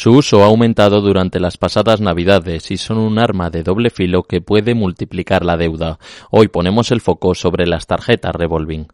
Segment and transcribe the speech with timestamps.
[0.00, 4.22] Su uso ha aumentado durante las pasadas navidades y son un arma de doble filo
[4.22, 5.98] que puede multiplicar la deuda.
[6.30, 8.86] Hoy ponemos el foco sobre las tarjetas revolving.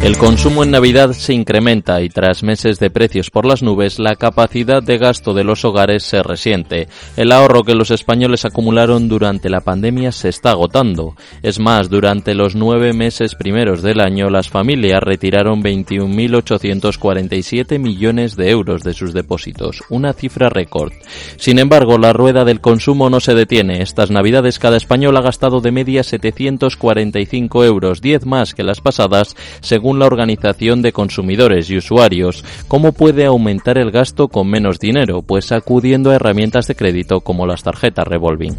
[0.00, 4.14] El consumo en Navidad se incrementa y tras meses de precios por las nubes, la
[4.14, 6.86] capacidad de gasto de los hogares se resiente.
[7.16, 11.16] El ahorro que los españoles acumularon durante la pandemia se está agotando.
[11.42, 18.50] Es más, durante los nueve meses primeros del año, las familias retiraron 21.847 millones de
[18.50, 20.92] euros de sus depósitos, una cifra récord.
[21.38, 23.82] Sin embargo, la rueda del consumo no se detiene.
[23.82, 29.34] Estas Navidades cada español ha gastado de media 745 euros, 10 más que las pasadas,
[29.60, 32.44] según según la Organización de Consumidores y Usuarios.
[32.68, 35.22] ¿Cómo puede aumentar el gasto con menos dinero?
[35.22, 38.54] Pues acudiendo a herramientas de crédito como las tarjetas revolving.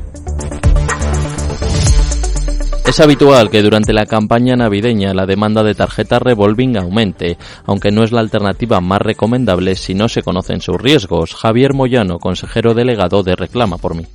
[2.87, 8.03] Es habitual que durante la campaña navideña la demanda de tarjetas revolving aumente, aunque no
[8.03, 11.35] es la alternativa más recomendable si no se conocen sus riesgos.
[11.35, 14.07] Javier Moyano, consejero delegado de Reclama por mí.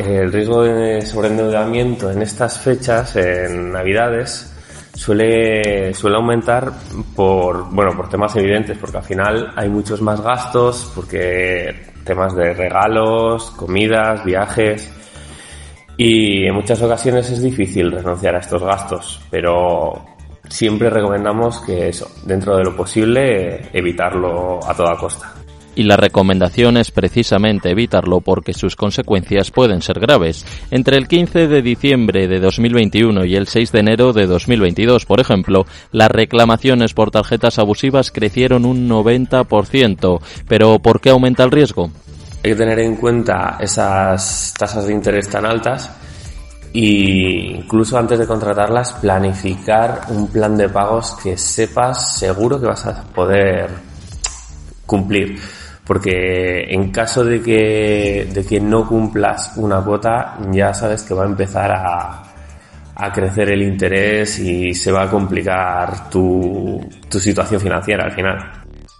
[0.00, 4.55] El riesgo de sobreendeudamiento en estas fechas, en Navidades,
[4.96, 6.72] suele, suele aumentar
[7.14, 12.54] por, bueno, por temas evidentes, porque al final hay muchos más gastos, porque temas de
[12.54, 14.92] regalos, comidas, viajes,
[15.96, 20.04] y en muchas ocasiones es difícil renunciar a estos gastos, pero
[20.48, 25.34] siempre recomendamos que eso, dentro de lo posible, evitarlo a toda costa
[25.76, 30.44] y la recomendación es precisamente evitarlo porque sus consecuencias pueden ser graves.
[30.70, 35.20] Entre el 15 de diciembre de 2021 y el 6 de enero de 2022, por
[35.20, 40.20] ejemplo, las reclamaciones por tarjetas abusivas crecieron un 90%.
[40.48, 41.90] Pero ¿por qué aumenta el riesgo?
[42.42, 45.90] Hay que tener en cuenta esas tasas de interés tan altas
[46.72, 52.86] e incluso antes de contratarlas planificar un plan de pagos que sepas seguro que vas
[52.86, 53.70] a poder
[54.84, 55.38] cumplir
[55.86, 61.22] porque en caso de que, de que no cumplas una cuota, ya sabes que va
[61.22, 62.22] a empezar a,
[62.96, 68.36] a crecer el interés y se va a complicar tu, tu situación financiera al final.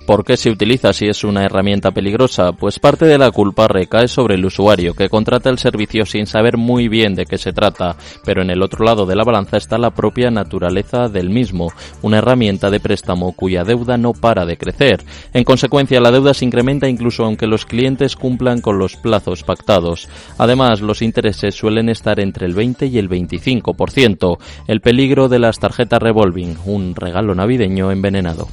[0.06, 2.52] ¿Por qué se utiliza si es una herramienta peligrosa?
[2.52, 6.56] Pues parte de la culpa recae sobre el usuario, que contrata el servicio sin saber
[6.56, 9.78] muy bien de qué se trata, pero en el otro lado de la balanza está
[9.78, 11.72] la propia naturaleza del mismo,
[12.02, 15.04] una herramienta de préstamo cuya deuda no para de crecer.
[15.34, 20.08] En consecuencia, la deuda se incrementa incluso aunque los clientes cumplan con los plazos pactados.
[20.38, 24.38] Además, los intereses suelen estar entre el 20 y el 25%.
[24.68, 28.46] El peligro de las tarjetas revolving, un regalo navideño envenenado.